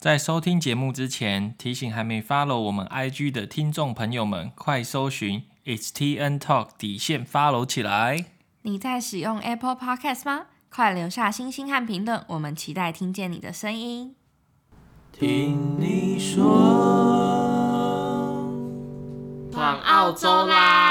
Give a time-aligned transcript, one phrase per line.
[0.00, 8.24] 在收听节目之前，提醒还没 follow 我们 IG 的听众朋友们，快搜寻 It's TN Talk 底线 follow 起来。
[8.62, 10.46] 你在使用 Apple Podcast 吗？
[10.70, 14.14] 快留下星星和评论，我们期待听见你的声音。
[15.12, 16.46] 听你说，
[19.52, 20.89] 往澳洲啦！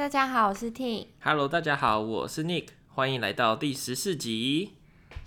[0.00, 1.08] 大家好，我是 T。
[1.20, 2.68] Hello，大家好，我是 Nick。
[2.88, 4.72] 欢迎来到第十四集。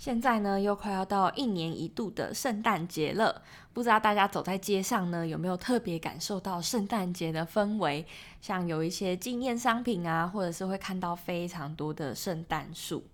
[0.00, 3.42] 现在呢，又快要到一年一度的圣诞节了。
[3.72, 8.04] 不知道大家走在街上呢，有没有特别感受到圣诞节的氛围？
[8.40, 13.04] 像有一些纪念商品啊，或者是会看到非常多的圣诞树。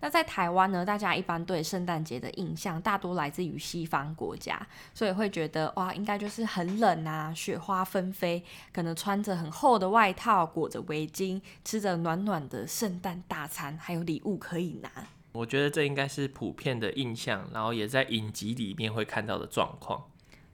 [0.00, 4.60] 那在台湾呢，大家一般对圣诞节的印象大多来自于西方国家，
[4.92, 14.90] 所以会觉得哇，应该就是很冷啊，雪花纷飞，可能穿着很厚的外套，裹着围巾，吃着暖暖的圣诞大餐，还有礼物可以拿。
[15.32, 20.04] 我觉得这应该是普遍的印象，然后也在影集里面会看到的状况。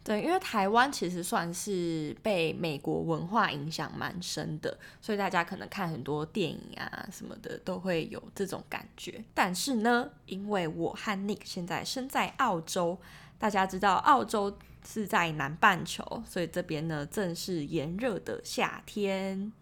[0.05, 9.23] 对，因为台湾其实算是被美国文化影响蛮深的，所以大家可能看很多电影啊什么的都会有这种感觉。
[9.33, 12.99] 但是呢，因为我和 Nick 现在身在澳洲，
[13.39, 19.53] 大家知道澳洲是在南半球，所以这边呢正是炎热的夏天。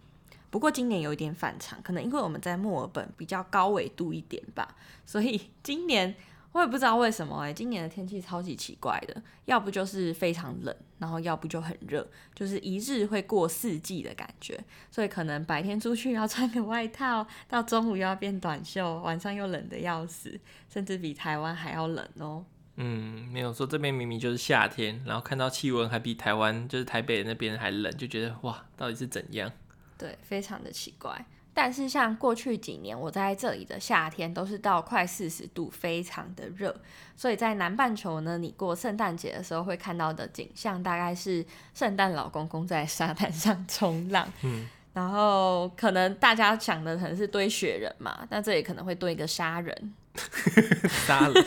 [0.48, 4.74] 不过今年有一点反常，可能因为我们在墨尔本比较高纬度一点吧，
[5.05, 6.16] 所以今年。
[6.52, 14.58] 我也不知道为什么哎、欸，今年的天气超级奇怪的，要不就是非常冷，然后要不就很热，就是一日会过四季的感觉。
[14.90, 22.44] 所以可能白天出去要穿个外套，到中午又要变短袖，晚上又冷得要死，甚至比台湾还要冷哦、喔。
[22.76, 29.52] 嗯，没有说这边明明就是夏天，然后看到气温还比台湾就是台北那边还冷，就觉得哇，到底是怎样？
[29.96, 31.26] 对，非常的奇怪。
[31.52, 36.74] 但是像过去几年，我在这里的夏天都是到快四十度，非常的热。
[37.16, 41.44] 所以在南半球呢，你过圣诞节的时候会看到的景象，大概是
[41.74, 44.27] 圣诞老公公在沙滩上冲浪。
[44.42, 49.94] 嗯，然后可能大家想的可能是堆雪人嘛，那这里可能会堆一个沙人。
[51.06, 51.44] 沙人，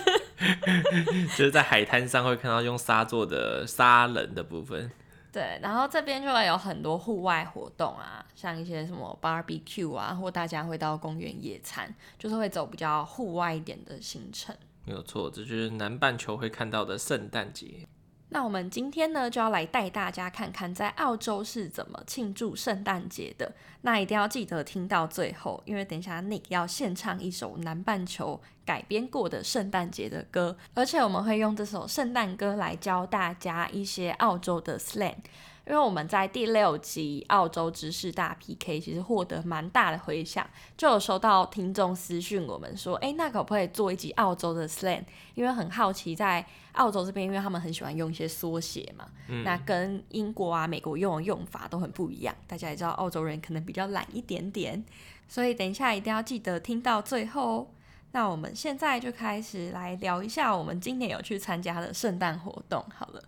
[1.35, 4.89] 就是在海滩上会看到用沙做的沙人的部分。
[5.33, 14.55] 对，然后这边就会有很多户外活动啊，像一些什么 barbecue 啊，或大家会到公园野餐，就是会走比较户外一点的行程。
[14.85, 17.87] 没有错，这就是南半球会看到的圣诞节。
[18.33, 23.53] 那我们今天呢，就要来带大家看看在澳洲是怎么庆祝圣诞节的。
[23.81, 35.17] 那一定要记得听到最后，因为等一下 Nick 要献唱一首南半球改编过的圣诞节的歌，而且我们会用这首圣诞歌来教大家一些澳洲的 slang。
[35.65, 45.03] 因为我们在第六集澳洲知识大 PK 其实获得蛮大的回响，就有收到听众私讯我们说，诶，那可不可以做一集澳洲的 slang？
[45.35, 52.35] 因为很好奇，在澳洲这边，因为他们很喜欢用一些缩写嘛，嗯、那跟英国啊、美国用的用法都很不一样。
[52.45, 54.83] 大家也知道，澳洲人可能比较懒一点点，
[55.29, 57.73] 所以等一下一定要记得听到最后。
[58.11, 63.23] 那我们现在就开始来聊一下我们今年有去参加的圣诞活动，好了。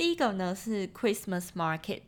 [0.00, 2.00] 第一个呢是 Christmas Market，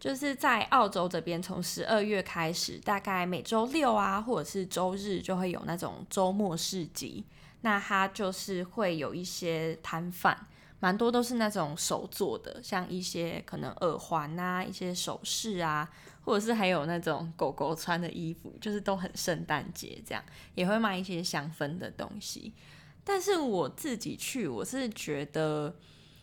[0.00, 7.24] 就是在澳洲这边，从十二月开始，大概每周六啊，或者是周日就会有那种周末市集。
[7.60, 10.36] 那它就是会有一些摊贩，
[10.80, 15.88] 蛮多都是那种手做的，像一些可能耳环啊，一些首饰啊，
[16.24, 20.24] 或者是还有那种狗狗穿的衣服，就是都很圣诞节这样，
[20.56, 22.52] 也会卖一些香氛的东西。
[23.04, 25.76] 但是我自己去，我是觉得。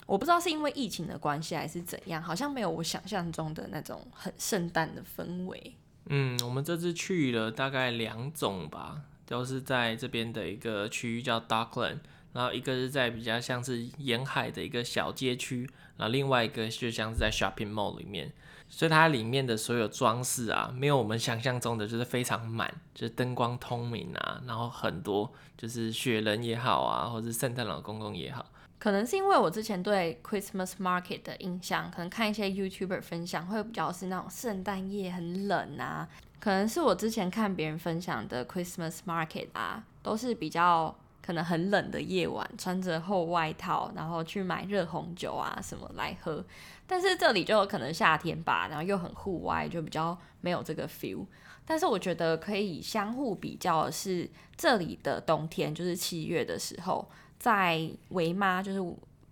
[0.06, 5.76] 我不知道是因为疫情的关系还是怎样，好像没有我想象中的那种很圣诞的氛围。
[6.08, 12.00] 嗯，我们这次去了大概两种吧，都是在这边的一个区域叫 Dockland，
[12.34, 18.34] 然后一个是在比较像是沿海的一个小街区，然后另外一个就像是在 shopping mall 里面，
[18.68, 28.46] 所以它里面的所有装饰啊，没有我们想象中的就是非常满，就是灯光通明啊，然后很多就是雪人也好啊，或者是圣诞老公公也好。
[28.84, 36.06] 可能是因为我之前对 Christmas Market 的印象，可能看一些 YouTuber 分享会比较是那种圣诞夜很冷啊。
[36.42, 40.94] 可能是我之前看别人分享的 Christmas Market 啊，都是比较
[41.26, 46.44] 可能很冷的夜晚，穿着厚外套，然后去买热红酒啊什么来喝。
[46.86, 51.26] 但是这里就可能夏天吧，然后又很户外，就比较没有这个 feel。
[51.66, 57.10] 但是我觉得可以相互比较的是，这里的冬天就是七月的时候。
[57.44, 58.80] 在维妈就是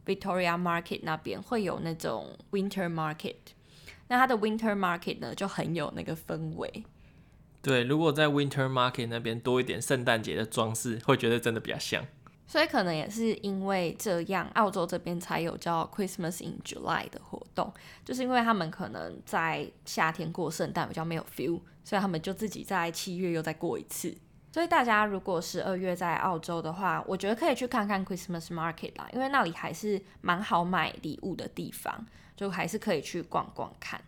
[0.05, 3.35] Victoria Market 那边会有那种 Winter Market，
[4.09, 6.83] 那它的 Winter Market 呢就很有那个氛围。
[7.61, 12.05] 对，如果在 Winter Market 那边多一点圣诞节的装饰，会觉得真的比较像。
[12.45, 17.73] 所以可能也是因为这样，澳洲这边才有叫 Christmas in July 的活动，
[18.03, 24.13] 就是因为他们可能在夏天过圣诞比较没有 feel，所以他们就自己在七月又再过一次。
[24.51, 32.06] 所以大家如果十二月在澳洲的话，我觉得可以去看看 Christmas Market 啦，因为那里还是蛮好买礼物的地方，
[32.36, 34.01] 就还是可以去逛逛看。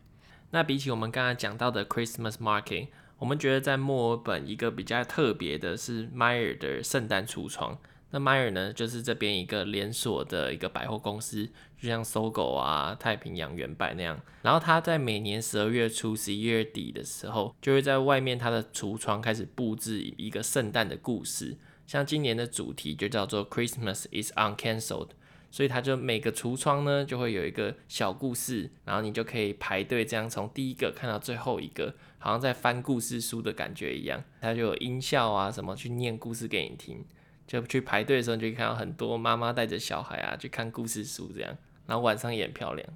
[0.51, 7.79] 那比起我们刚刚讲到的 Christmas Market，我们觉得在墨尔本一个比较特别的是 Myer 的圣诞橱窗。
[8.15, 11.49] 那 Myer 呢，就是这边一个连锁的一个百货公司，
[11.81, 14.21] 就像搜狗啊、太平洋原百那样。
[14.43, 21.57] 然后他在每年十二月初、十一月底的时候，就会在外面他的橱窗开始布置一个圣诞的故事。
[21.87, 25.09] 像今年的主题就叫做 Christmas is uncancelled，
[25.49, 34.23] 所以他就每个橱窗呢就会有一个小故事，然后你就可以排队这样从第一个看到最后一个，好像在翻故事书的感觉一样。
[34.39, 37.03] 他就有音效啊什么去念故事给你听。
[37.53, 41.55] 就去排队的时候，你就可以看到很多妈妈带着小孩啊去看故事书这样，
[41.85, 42.87] 然后晚上也很漂亮，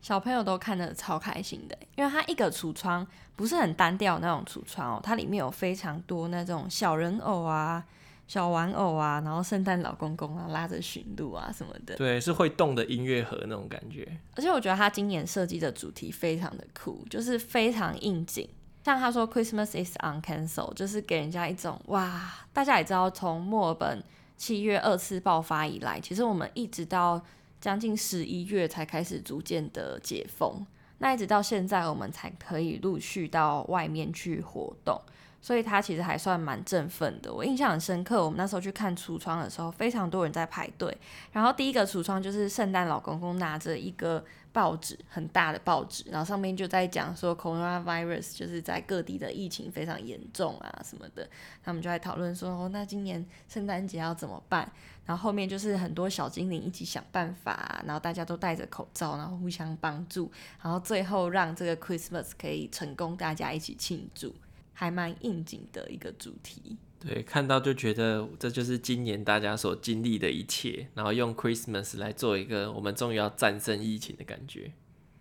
[0.00, 3.04] 小朋友都看得超开心的，因为它一个橱窗
[3.34, 7.84] 不是很单调那种橱窗哦，它里面有非常多那种小人偶啊、
[8.28, 14.06] 小玩偶啊，然后圣诞老公公啊拉着驯鹿啊什么的，对，是会动的音乐盒那种感觉。
[14.36, 18.48] 而且我觉得它今年设计的主题非常的酷，就是非常应景。
[18.86, 24.00] 像他说 Christmas is on cancel”，就是给人家一种哇，大家也知道，从墨尔本
[24.36, 27.20] 七月二次爆发以来，其实我们一直到
[27.60, 30.64] 将近十一月才开始逐渐的解封，
[30.98, 35.00] 那一直到现在我们才可以陆续到外面去活动。
[35.42, 38.24] 所以他其实还算蛮振奋的，我印象很深刻。
[38.24, 40.96] 我们那时候去看橱窗的时候，非常多人在排队。
[41.30, 44.24] 然后第一个橱窗就是圣诞老公公拿着一个
[44.56, 51.28] 报纸，很大的报纸，然后上面就在讲说 coronavirus 就是在各地的疫情非常严重啊什么的。
[51.62, 54.72] 他们就在讨论说，哦，那今年圣诞节要怎么办？
[55.04, 60.32] 然后后面就是很多小精灵一起想办法，然后大家都戴着口罩，然后互相帮助，
[60.62, 64.34] 然后最后让这个 Christmas 可以成功，大家一起庆祝。
[64.78, 74.72] 还蛮应景的一个主题，对，看到就觉得这就是今年大家所经历的一切，然后用 Christmas 来做一个我们终于要战胜疫情的感觉。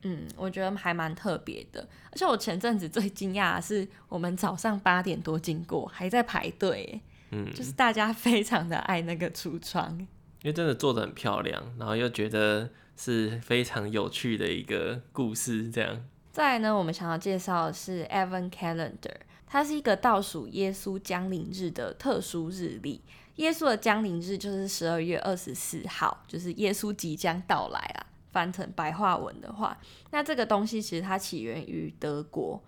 [0.03, 7.01] 嗯，我觉得还蛮特别的，而且我前阵子最惊讶的是，我们早上八点多经过，还在排队，
[7.31, 10.07] 嗯，就是大家非常的爱那个橱窗，因
[10.45, 16.05] 为真的做得很漂亮，然后又觉得是非常有趣的一个故事，这样。
[16.31, 19.17] 再来呢，我们想要介绍的是 Advent Calendar。
[19.55, 23.01] 它是一个倒数耶稣降临日的特殊日历。
[23.37, 28.05] 耶稣的降临日就是十二月二十四号，就是耶稣即将到来啦。
[28.33, 29.77] 翻成白话文的话，
[30.11, 32.61] 那这个东西其实它起源于德国。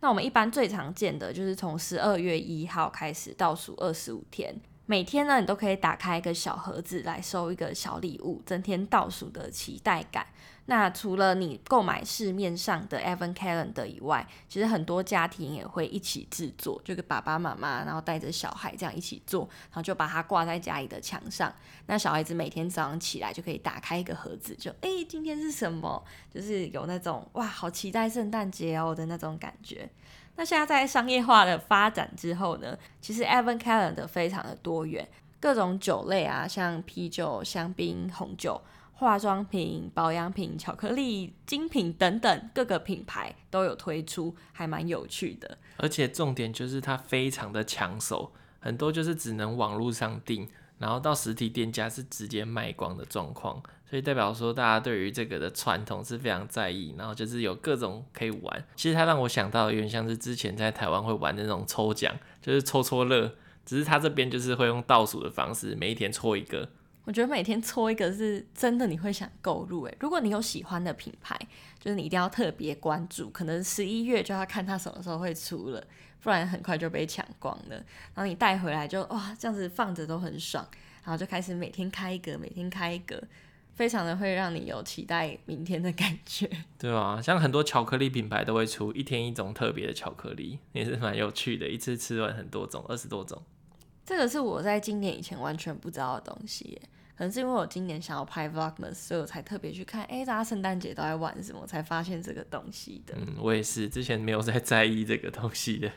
[0.00, 4.52] 那我们一般最常见的就是从十二月一号开始倒数二十五天，
[4.86, 10.26] 每天呢你都可以打开一个小盒子来收一个小礼物，增添倒数的期待感。
[10.66, 21.52] 那除了你购买市面上的 Evan Calendar 以外，其实很多家庭也会一起制作，就跟爸爸妈妈，然后带着小孩这样一起做，然后就把它挂在家里的墙上。
[21.86, 26.02] 那小孩子每天早上起来就可以打开一个盒子，就哎、今天是什么？
[26.32, 29.90] 就是有那种哇，好期待圣诞节哦的那种感觉。
[30.36, 35.06] 那现在在商业化的发展之后呢，其实 Evan Calendar 非常的多元，
[35.40, 38.62] 各种酒类啊，像啤酒、香槟、红酒。
[39.02, 45.58] 化妆品、保养品、巧克力、精品等等各个品牌都有推出，还蛮有趣的。
[45.76, 53.60] 而且重点就是它非常的抢手，很多就是只能网络上订，然后到实体店家是直接卖光的状况。
[53.90, 58.64] 所以代表说大家对于这个的传统是非常在意，然后就是有各种可以玩。
[58.76, 63.34] 其实它让我想到有点像是之前在台湾会玩的那种抽奖，就是抽抽乐，
[63.66, 66.68] 只是它这边就是会用倒数的方式，每一天抽一个。
[67.04, 69.96] 我觉得每天搓一个是真的，你会想购入诶。
[69.98, 71.36] 如果你有喜欢的品牌，
[71.80, 75.84] 就是你一定要特别关注，可能十一月就要看它什么时候会出了，
[76.22, 77.74] 不然很快就被抢光了。
[78.14, 80.64] 然后你带回来就哇，这样子放着都很爽，
[81.04, 83.20] 然后就开始每天开一个，每天开一个，
[83.74, 86.48] 非常的会让你有期待明天的感觉。
[86.78, 93.42] 对啊，像很多巧克力品牌都会出一天一种特别的巧克力，也是蛮有趣的，一次吃完很多种，二十多种。
[94.04, 96.80] 这个是我在今年以前完全不知道的东西，
[97.16, 103.14] 可能是因为我今年想要拍 Vlogmas，所以我才特别去看，哎，大家圣诞节都在玩什么，才发现这个东西的。
[103.16, 105.90] 嗯，我也是之前没有在 在意这个东西的。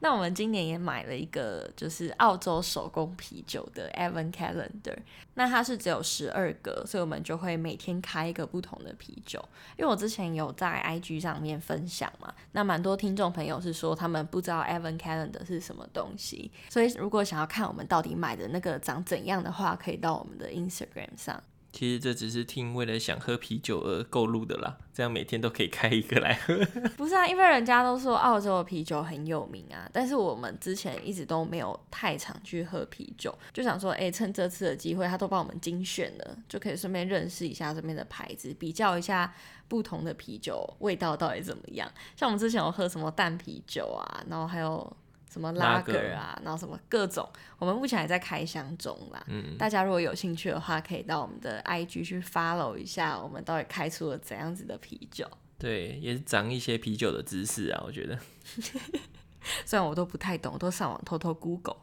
[0.00, 4.98] 那我们今年也买了一个，就是澳洲手工啤酒的 Evan Calendar。
[5.34, 9.42] 那它是只有十二个，所以我们就会每天开一个不同的啤酒。
[9.78, 21.42] 因为我之前有在 IG 上面分享嘛，那蛮多听众朋友是说他们不知道 Evan Calendar 是什么东西，所以如果想要看我们到底买的那个长怎样的话，可以到我们的 Instagram 上。
[21.74, 26.56] 其实这只是听为了想喝啤酒而购入的啦，这样每天都可以开一个来喝。
[26.96, 39.34] 不是啊，因为人家都说澳洲的啤酒很有名啊，但是我们之前一直都没有太常去喝啤酒，就想说，哎，趁这次的机会，他都帮我们精选了，就可以顺便认识一下这边的牌子，比较一下
[39.66, 41.90] 不同的啤酒味道到底怎么样。
[42.14, 44.96] 像我们之前有喝什么淡啤酒啊，然后还有。
[45.34, 49.20] 什么拉格啊，然后什么各种，我们目前还在开箱中啦。
[49.26, 55.28] 嗯，大家如果有兴趣的话，可以到我们的 IG 去 follow 一下，我们到底开出了怎样子的啤酒。
[55.58, 58.16] 对，也是长一些啤酒的知识啊，我觉得。
[59.66, 61.78] 虽然我都不太懂，我都上网偷偷 Google。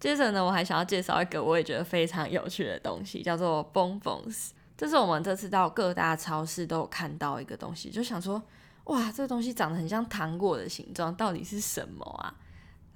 [0.00, 4.52] 接着呢，我还想要介绍一个我也觉得非常有趣的东西，叫做 Bonbons。
[4.78, 8.42] 这是我们这次到各大超市都有看到一个东西，就想说，
[8.84, 12.34] 哇，这个东西长得很像糖果的形状，到底是什么啊？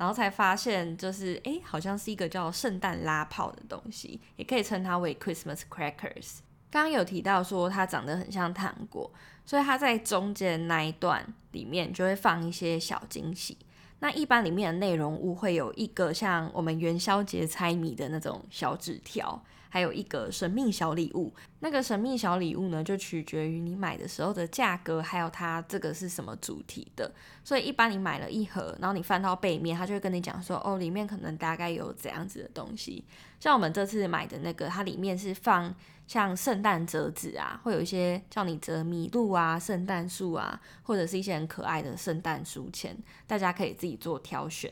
[0.01, 6.39] 然后才发现，就是诶，好像是一个叫圣诞拉炮的东西，也可以称它为 Christmas crackers。
[6.71, 9.13] 刚刚有提到说它长得很像糖果，
[9.45, 13.59] 所以它在中间那一段里面就会放一些小惊喜。
[13.99, 19.45] 那一般里面的内容物会有一个像我们元宵节猜谜的那种小纸条。
[19.71, 27.11] 还有一个神秘小礼物，那个神秘小礼物呢，就取决于你买的时候的价格，还有它这个是什么主题的。
[27.45, 33.05] 所以一般你买了一盒，然后你翻到背面，他就会跟你讲说，哦，里面可能大概有怎样子的东西。
[33.39, 35.75] 像我们这次买的那个，它里面是放
[36.07, 42.95] 像圣诞折纸啊，会有一些叫你折麋鹿啊、圣诞树啊，或者是一些很可爱的圣诞书签，
[43.27, 44.71] 大家可以自己做挑选。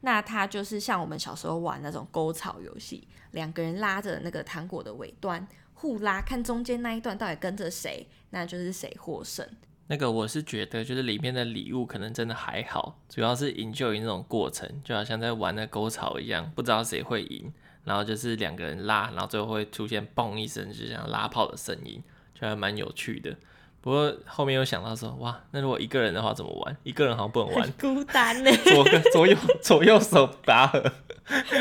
[0.00, 9.46] 那它就是像我们小时候玩那种沟槽游戏，两个人拉着那个糖果的尾端互拉，看中间那一段到底跟着谁，那就是谁获胜。
[9.88, 17.52] 那个我是觉得就是里面的礼物可能真的还好，主要是 enjoy 那种过程，就好像在玩那沟槽一样，不知道谁会赢，
[17.84, 22.02] 然后就是两个人拉，然后最后会出现嘣一声，就像拉炮的声音，
[22.34, 23.36] 就还蛮有趣的。
[23.86, 26.76] 不过后面又想到说，哇，那如果一个人的话怎么玩？
[26.82, 28.50] 一个人好像不能玩，很孤单呢。
[28.66, 30.92] 左左右左右手拔河，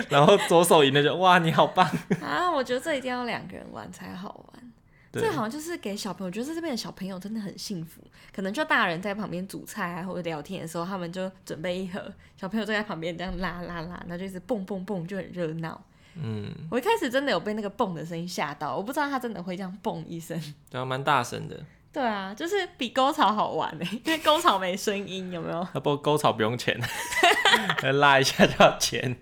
[0.10, 1.88] 然后左手赢了就哇，你好棒
[2.26, 2.50] 啊！
[2.52, 4.72] 我觉得这一定要两个人玩才好玩。
[5.12, 8.02] 对这好像就是给小朋友，我觉得在这边的小朋友真的很幸福。
[8.34, 12.02] 可能就大人在旁边煮菜啊，或者聊天的时候，他们就准备一盒，
[12.36, 15.80] 小朋友就在旁边这样拉拉拉，然后就一直蹦蹦蹦，就很热闹。
[16.16, 20.42] 嗯，我一开始真的有被那个蹦的声音吓到，我不知道他真的会这样蹦一声，
[20.72, 21.64] 对啊，蛮大声的。
[21.96, 25.64] 对啊，就是比沟槽好玩呢，因为沟槽没声音，有没有？
[25.76, 26.78] 不过沟槽不用钱，
[27.94, 29.16] 拉一下就要钱。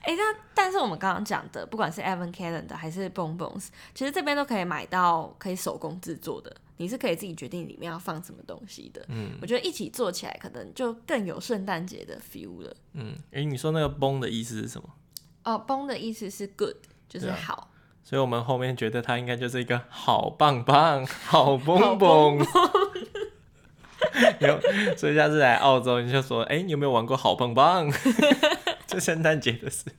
[0.00, 0.22] 哎、欸，那
[0.54, 9.04] 但是我们刚刚讲的，不管是 Evan Calendar 还是 Bonbons，其实这边都可以买到可以手工制作的，你是可以自己决定里面要放什么东西的。
[9.08, 12.74] 嗯，我觉得一起做起来可能就更有圣诞节的 feel 了。
[12.94, 14.88] 嗯，哎、欸，你说那个 Bon 的意思是什么？
[15.44, 17.70] 哦，Bon 的意思是 good，就是好。
[18.08, 22.38] 所以，我们后面觉得他应该就是一个好棒棒、 好蹦蹦。
[24.38, 24.60] 有，
[24.96, 27.90] 所以下次来澳洲，你就说：“哎、欸，你有没有玩过好棒棒？”
[28.86, 29.92] 就圣诞节的时候。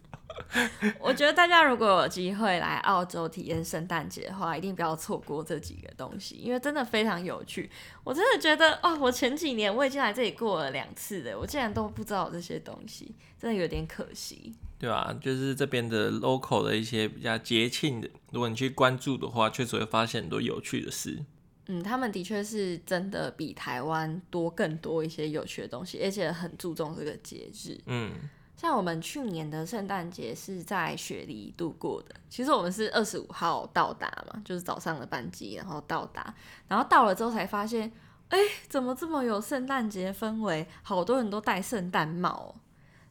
[0.99, 7.69] 我觉得大家如果有机会来澳洲体验圣诞节的话，一定不要错过这几个东西，因为真的非常有趣。
[8.05, 14.55] 我真的觉得，哦，我前几年我已经来这里过了两次了，我竟然都不知道这些东西，真的有点可惜。
[14.79, 21.23] 对啊，就是这边的 local 的一些比较节庆的，如果你去关注的话，确实会发现很多有趣的事。
[21.65, 27.77] 嗯，他们的确是真的比台湾多更多一些有趣的东西，而且很注重这个节日。
[27.87, 28.11] 嗯，
[28.55, 32.15] 像我们去年的圣诞节是在雪梨度过的。
[32.29, 36.33] 其实我们是二十五号到达嘛，就是早上的班机，然后到达，
[36.67, 37.91] 然后到了之后才发现，
[38.29, 38.37] 哎，
[38.69, 40.67] 怎么这么有圣诞节氛围？
[40.83, 42.55] 好多人都戴圣诞帽。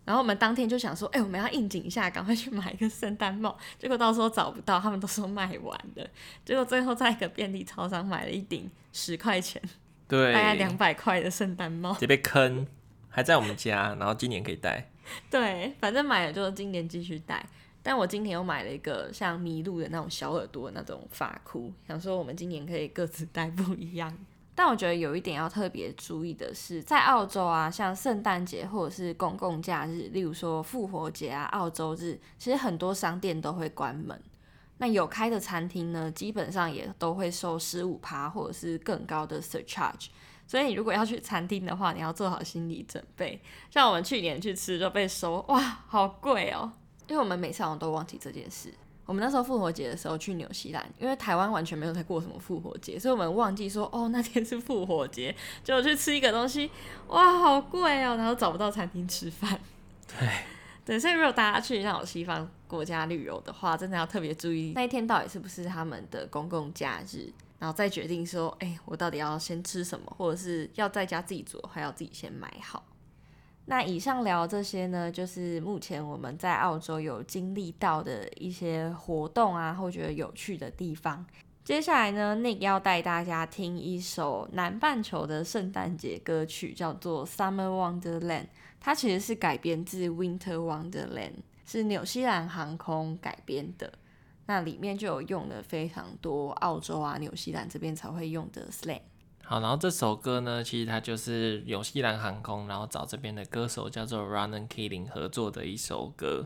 [0.07, 3.59] 然后我们当天就想说，哎、欸，我们要应景一下，赶快去买一个圣诞帽。
[3.77, 6.09] 结果到时候找不到，他们都说卖完了。
[6.45, 9.61] 结果最后在一个便利超商买了一顶十块钱，
[10.09, 11.95] 对，大概两百块的圣诞帽。
[11.99, 12.67] 这被坑，
[13.09, 14.89] 还在我们家，然后今年可以戴。
[15.29, 17.45] 对，反正买了就今年继续戴。
[17.83, 24.13] 但我今年又买了一个像麋鹿的那种小耳朵的那种发箍，想说我们今年可以各自戴不一样。
[24.57, 34.19] 但我觉得有一点要特别注意的是，在澳洲啊，像圣诞节或者是公共假日，例如说复活节啊、澳洲日，其实很多商店都会关门。
[34.79, 40.07] 那有开的餐厅呢，基本上也都会收十五趴或者是更高的 surcharge。
[40.47, 43.39] 所以你如果要去餐厅的话，你要做好心理准备。
[43.71, 46.73] 像我们去年去吃就被收，哇，好贵哦！
[47.09, 48.73] 因为我们每次好像都忘记这件事。
[49.07, 56.71] 我们那时候复活节的时候去纽西兰，因为台湾完全没有在过什么复活节，所以我们忘记说哦，那天是复活节，就去吃一个东西，
[57.07, 59.59] 哇，好贵哦，然后找不到餐厅吃饭。
[60.19, 60.29] 对，
[60.85, 72.83] 对，所以如果大家去那种西方国家旅游的话，真的要特别注意那一天到底是不是他们的公共假日，然后再决定说，哎、欸，我到底要先吃什么，或者是要在家自己做，还要自己先买好。
[73.69, 81.27] 那以上聊这些呢，就是目前我们在澳洲有经历到的一些活动啊，或觉得有趣的地方。
[81.65, 88.21] 接下来呢，Nick 要带大家听一首南半球的圣诞节歌曲，叫做《Summer Wonderland》。
[88.79, 91.11] 它其实是改编自《Winter Wonderland》，
[91.65, 93.93] 是纽西兰航空改编的。
[94.47, 99.01] 那里面就有用了非常多澳洲啊、纽西兰这边才会用的 slang。
[99.49, 106.45] 好，然后这首歌呢，其实它就是纽西兰航空，然后找这边的歌手叫做 Ronan Keating 合作的一首歌。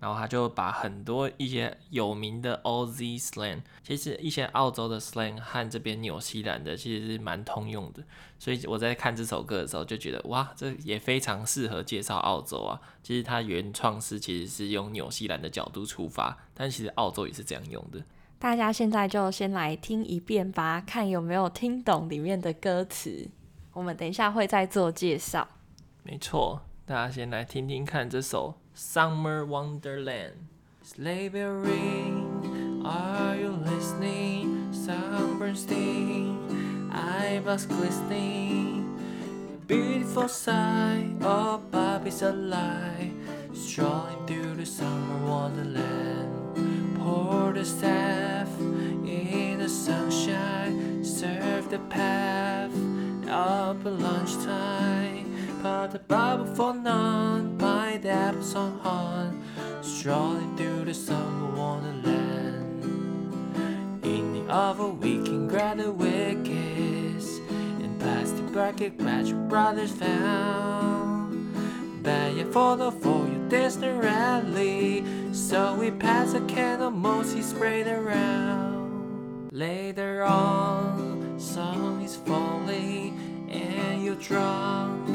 [0.00, 8.02] 然后他就把很多一些有名的 Aussie slang，其实一些澳洲的 slang 和这边纽西兰的其实是蛮通用的。
[8.38, 12.80] 所以我在看这首歌的时候就觉得，哇，这也非常适合介绍澳洲啊。
[13.02, 18.02] 其实它原创是其实是用纽西兰的角度出发，但其实澳洲也是这样用的。
[18.40, 23.28] 大家现在就先来听一遍吧，看有没有听懂里面的歌词。
[23.74, 25.46] 我们等一下会再做介绍。
[26.02, 28.54] 没错，大家先来听听看这首
[28.94, 30.32] 《Summer Wonderland》。
[30.82, 34.48] Sleigh bells ring, are you listening?
[35.52, 36.38] Sting,
[36.92, 38.84] eyeballs glistening,
[39.66, 43.10] beautiful sight, all puppies alive,
[43.52, 46.39] strolling through the summer wonderland.
[47.10, 52.70] Pour the staff in the sunshine, serve the path
[53.28, 55.26] up at lunchtime.
[55.60, 59.42] Pop the bubble for none, pineapples on horn,
[59.82, 62.84] strolling through the summer wonderland.
[64.04, 67.38] In the oven we can grab the wickets
[67.82, 71.52] and pass the bracket match brothers found.
[72.04, 75.19] Baying for the for your Disney rally.
[75.32, 79.50] So we pass a can of mostly sprayed around.
[79.52, 85.08] Later on, song is falling and you're drunk.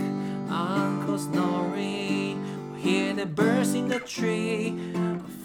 [0.49, 4.77] Uncle snoring, We hear the birds in the tree,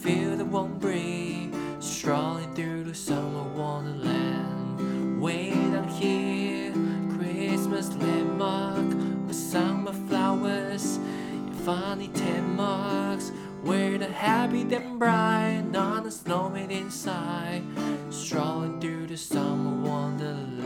[0.02, 5.20] feel the warm breeze strolling through the summer wonderland.
[5.20, 6.72] Wait down here,
[7.18, 8.86] Christmas landmark,
[9.26, 13.32] with summer flowers and funny ten marks.
[13.62, 17.62] Where the happy then bright, not a snowman inside,
[18.10, 20.64] strolling through the summer wonderland.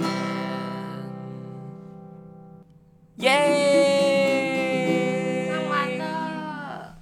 [3.16, 3.34] Yeah!
[5.52, 6.96] 唱完了。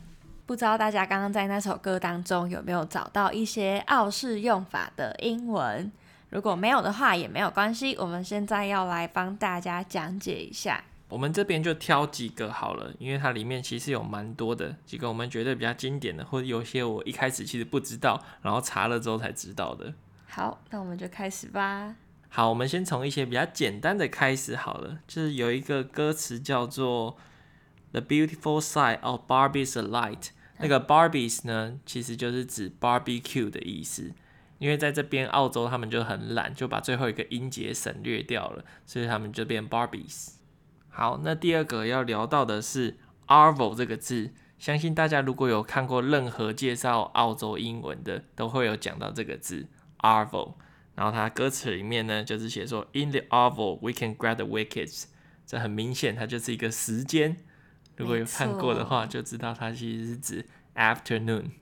[0.46, 5.92] 不知道大家刚刚在那首歌当中有没有找到一些澳式用法的英文？
[6.30, 10.82] 如果没有的话也没有关系，我们现在要来帮大家讲解一下。
[11.12, 19.92] 我们这边就挑几个好了，因为它里面其实有蛮多的几个我们觉得比较经典的，或者有些我一开始其实不知道，然后查了之后才知道的。
[20.26, 21.94] 好，那我们就开始吧。
[22.30, 27.18] 好，我们先从一些比较简单的开始好了，就是有一个歌词叫做
[27.90, 30.28] "The beautiful sight of Barbies alight"，
[30.60, 34.12] 那个 Barbies 呢，其实就是指 barbecue 的意思。
[34.58, 40.36] 因为在这边澳洲他们就很懒，就把最后一个音节省略掉了，所以他们就变 Barbies。
[40.94, 49.66] 好，那第二个要聊到的是 Arvo 这个字，相信大家如果有看过任何介绍澳洲英文的，都会有讲到这个字
[50.00, 50.52] Arvo。
[50.94, 55.04] 然后它歌词里面呢，就是写说 In the Arvo we can grab the wickets，
[55.46, 57.38] 这很明显它就是一个时间。
[57.96, 61.52] 如果有看过的话，就知道它其实是指 afternoon。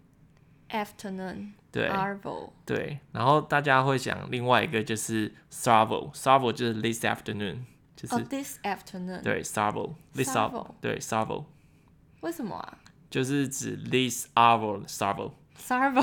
[0.71, 1.53] Afternoon。
[1.71, 1.88] 对。
[1.88, 2.51] Arvo。
[2.66, 2.99] 对。
[3.12, 7.59] 然后大家会讲另外一个就是 Sarvo，Sarvo 就是 this afternoon。
[8.00, 9.94] 就是、oh, this afternoon 对 Sarvo
[10.80, 11.44] 对 Sarvo，
[12.20, 12.78] 为什么啊？
[13.10, 16.02] 就是指 this Arvo Sarvo Sarvo，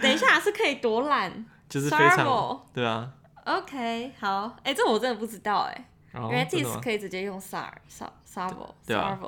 [0.00, 3.12] 等一下是可以多懒，就是非常 Sarvo 对啊。
[3.44, 9.18] OK，好，哎、欸，这我真的不知道哎，原来 this 可以直接用 Sar Sar Sarvo 对啊，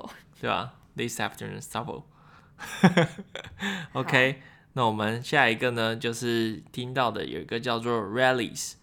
[0.40, 2.04] 对啊，this afternoon Sarvo。
[3.94, 4.40] OK，
[4.74, 8.74] 那我们下一个呢，就是听到的有一个叫做 Rallies。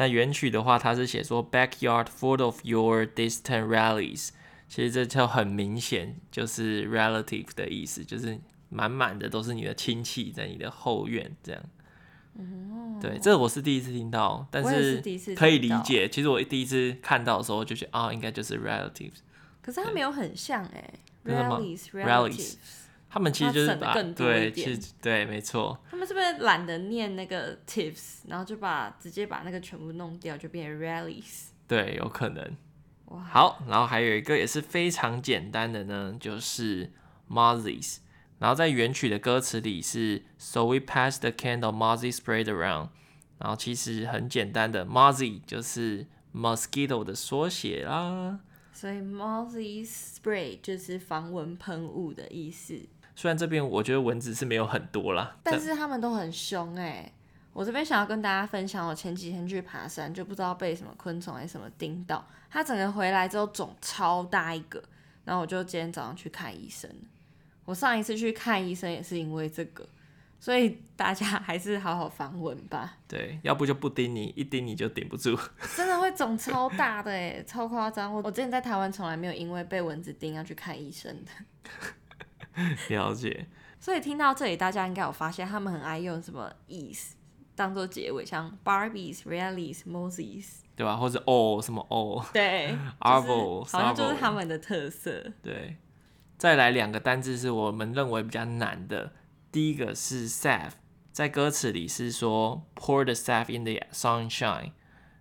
[0.00, 4.30] 那原曲的话，它是写说 backyard full of your distant rallies，
[4.66, 11.62] 其实这就很明显就是 relative 的意思，就是满满的都是你的亲戚在你的后院这样。
[12.38, 15.02] 嗯，对，这我是第一次听到，但是
[15.36, 16.08] 可以理解。
[16.08, 19.18] 其实我第一次看到的时候就觉得啊，应该就是 relatives。
[19.60, 20.90] 可是它没有很像哎
[21.26, 22.54] ，relatives，relatives，
[23.12, 25.76] 他们其实就是把对，其实对，没错。
[25.90, 31.48] 他们是不是懒得念那个 tips，然后就把直接把那个全部弄掉，就变成 rallies？
[31.66, 32.56] 对，有可能。
[33.28, 36.92] 好，然后还有一个也是非常简单的呢，就是
[37.28, 37.98] Mozzies。
[38.38, 42.90] 然后在原曲的歌词里是 So we passed the candle, Mozzie sprayed around。
[43.38, 48.38] 然后其实很简单的，Mozzie 就是 mosquito 的缩写啦。
[48.72, 52.80] 所以 Mozzie spray 就是防蚊喷雾的意思。
[53.14, 57.12] 虽然这边我觉得蚊子是没有很多啦，但是他们都很凶哎。
[57.52, 64.82] 我这边想要跟大家分享，我前几天去爬山，就不知道被什么昆虫还是什么叮到，它整个回来之后肿超大一个，
[65.24, 66.88] 然后我就今天早上去看医生。
[67.64, 69.86] 我上一次去看医生也是因为这个，
[70.38, 72.96] 所以大家 还是好好防蚊吧。
[73.08, 75.36] 对，要不就不叮你，一叮你就顶不住。
[75.76, 78.14] 真的会肿超大的哎，超夸张。
[78.14, 81.30] 我我之前在台湾从来没有因为被蚊子叮要去看医生的。
[82.88, 83.46] 了解。
[83.78, 87.14] 所以听到这里，大家应该有发现，他们很爱用什么 is
[87.54, 90.96] 当做结尾，像 Barbies、Rallies、Mozzies，对吧？
[90.96, 95.32] 或者 all 什么 all，对， Arvo，好像就是他们的特色。
[95.42, 95.76] 对。
[96.38, 99.12] 再来两个单字是我们认为比较难的。
[99.52, 100.72] 第一个是 salve，
[101.12, 104.72] 在歌词里是说 pour the salve in the sunshine，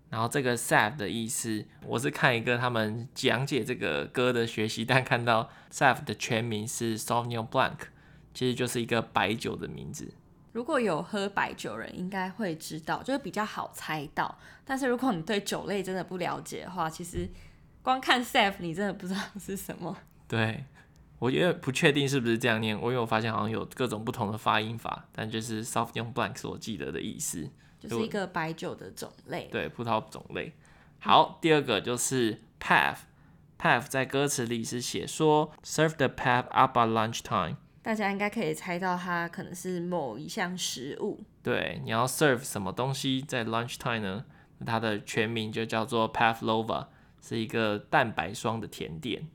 [0.09, 7.77] 然后这个 salve 的意思，我是看一个他们讲解这个歌的学习，但看到 salve 的全名是 Sauvignon Blanc，
[8.33, 10.11] 其实就是一个白酒的名字。
[10.51, 14.37] 如果有喝白酒人应该会知道，就是比较好猜到。
[14.65, 17.29] 但是如果你对酒类真的不了解的话，其实
[17.81, 19.95] 光看 salve 你真的不知道是什么。
[20.27, 20.65] 对。
[21.19, 30.51] 我觉得不确定是不是这样念，我因为我发现好像有各种不同的发音法，但就是 Sauvignon Blanc 所记得的意思，就是一个白酒的种类，对，葡萄种类。
[30.99, 32.97] 好，第二个就是 path。
[33.57, 41.19] path 在歌词里是写说 Serve the path up at lunchtime，大家应该可以猜到它可能是某一项食物。
[41.43, 44.25] 对，你要 serve 什么东西在 lunchtime 呢？
[44.65, 46.87] 它的全名就叫做 Pavlova，
[47.21, 49.27] 是一个蛋白霜的甜点。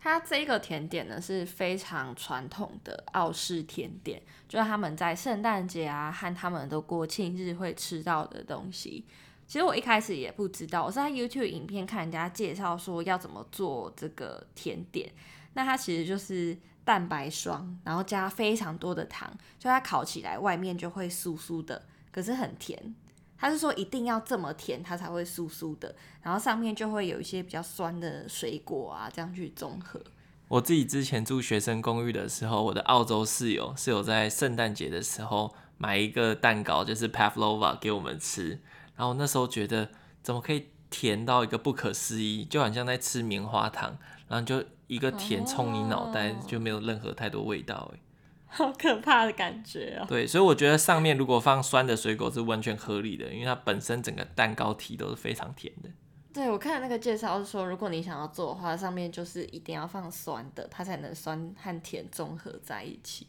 [0.00, 9.04] 它这个甜点呢是非常传统的澳式甜点，就是他们在圣诞节啊和他们的国庆日会吃到的东西。
[9.46, 15.10] 其实我一开始也不知道，我是在 YouTube 影片看人家介绍说要怎么做这个甜点。
[15.54, 22.94] 那它其实就是蛋白霜，然后加非常多的糖，就它烤起来外面就会酥酥的，可是很甜。
[23.38, 30.00] 他是说一定要这么甜，它才会酥酥的，然后上面就会有一些比较酸的水果啊，这样去综合。
[30.48, 38.58] 我自己之前住学生公寓的时候，我的澳洲室友是有在圣诞节的时候买一个蛋糕，就是 Pavlova 给我们吃，
[38.96, 39.90] 然后那时候觉得
[40.22, 48.00] 怎么可以甜到一个不可思议，就好像在吃棉花糖，然后就一个甜冲你脑袋，就没有任何太多味道哎。
[48.48, 50.06] 好可怕的感觉哦！
[50.08, 55.90] 对，所以我觉得上面如果放酸的水果是完全合理的，因为它本身整个蛋糕体都是非常甜的。
[56.32, 63.26] 对，我看那个介绍是说，如果你想要做的话，上面就是一定要放酸的，它才能酸和甜综合在一起。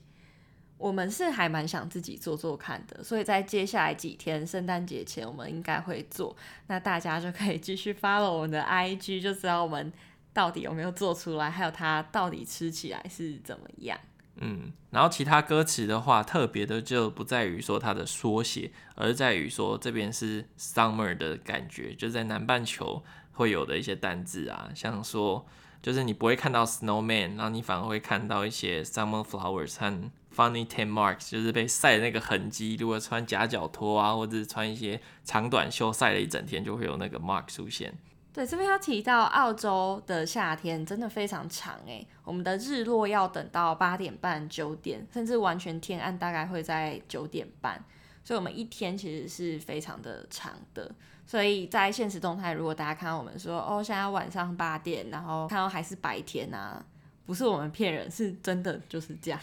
[0.77, 6.33] 我们是还蛮想自己做做看的，所以在接下来几天圣诞节前，我们应该会做。
[6.67, 9.91] 那大家就可以继续 follow 我们的 IG，就知道我们
[10.31, 13.99] 到底有没有做出来，还有它到底吃起来是怎么样。
[14.41, 25.45] 嗯，然后其他歌词的话，特别的就不在于说它的缩写，而在于说这边是 summer 的感觉，就在南半球会有的一些单字啊，像说
[25.81, 32.77] 就是你不会看到 snowman，然后你反而会看到一些 summer flowers 和 funny tan marks，就是被晒的那个痕迹。
[32.79, 37.93] 如果穿夹脚拖啊，或者是穿一些长短袖晒了一整天，就会有那个 mark 出现。
[38.31, 47.83] 对，这边要提到澳洲的夏天真的非常长诶，我们的日落要等到八点半、九点，甚至完全天暗大概会在九点半，
[48.23, 50.89] 所以我们一天其实是非常的长的。
[51.25, 56.83] 所以在现实动态，如果大家看到我们说哦，现在晚上八点，然后看到还是白天啊，
[57.25, 59.39] 不是我们骗人，是真的就是这样。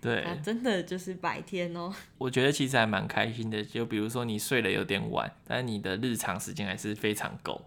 [0.00, 1.92] 对，啊，真的就是白天哦。
[2.16, 7.60] 我觉得其实还蛮开心的，就比如说你睡得有点晚，但你的日常时间还是非常够。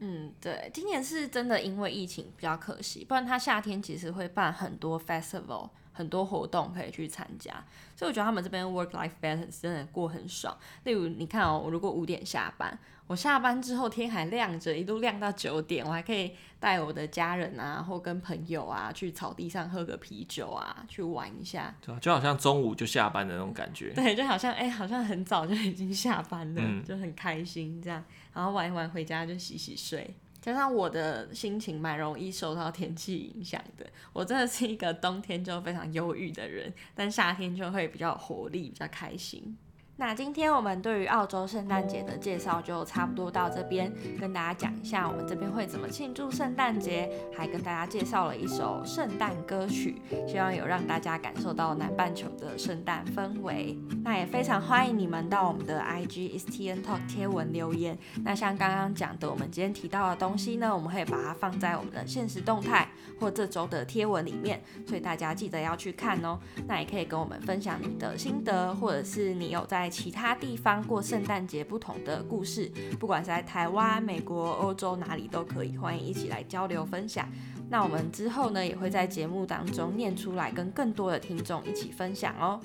[0.00, 7.52] 嗯，对，今年是真的因为疫情比较可惜，不然他夏天其实会办很多 festival，很多活动可以去参加，
[7.96, 10.56] 所以我觉得他们这边 work life balance 真的过很爽。
[10.84, 21.74] 例如，你看哦，我如果五点下班，我下班之后天还亮着，一路亮到九点，我还可以带我的家人啊，或跟朋友啊去草地上喝个啤酒啊，去玩一下。
[21.84, 23.92] 对啊，就好像中午就下班的那种感觉。
[23.98, 30.14] 对，就好像哎、欸，好像很早就已经下班了，嗯、就很开心这样，然后玩一玩回家就洗洗睡。
[30.40, 39.56] 加上我的心情蛮容易受到天气影响的，我真的是一个冬天就非常忧郁的人，但夏天就会比较活力，比较开心。
[40.00, 53.76] 那今天我们对于澳洲圣诞节的介绍就差不多到这边，跟大家讲一下我们这边会怎么庆祝圣诞节，还跟大家介绍了一首圣诞歌曲，希望有让大家感受到南半球的圣诞氛围。
[54.04, 57.98] 那也非常欢迎你们到我们的 IG STN Talk 贴文留言。
[58.22, 66.38] 那像刚刚讲的，我们今天提到的东西呢，我们会把它放在我们的限时动态或这周的贴文里面，所以大家记得要去看哦。
[66.68, 77.28] 那也可以跟我们分享你的心得，或者是你有在其他地方过圣诞节不同的故事，不管是在台湾、美国、欧洲哪里都可以，欢迎一起来交流分享。
[77.70, 82.60] 那我们之后呢，也会在节目当中念出来，跟更多的听众一起分享哦。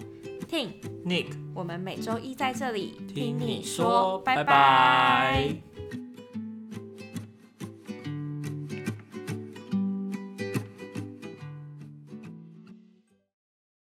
[0.49, 5.72] Ting，Nick，我们每周一在这里听你说，拜拜。